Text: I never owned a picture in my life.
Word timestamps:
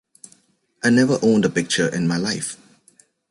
I 0.83 0.89
never 0.89 1.19
owned 1.21 1.45
a 1.45 1.49
picture 1.51 1.87
in 1.87 2.07
my 2.07 2.17
life. 2.17 2.57